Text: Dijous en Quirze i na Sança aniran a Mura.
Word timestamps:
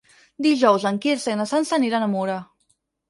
Dijous 0.45 0.87
en 0.91 0.97
Quirze 1.03 1.35
i 1.35 1.37
na 1.43 1.47
Sança 1.53 1.77
aniran 1.79 2.07
a 2.07 2.11
Mura. 2.15 2.39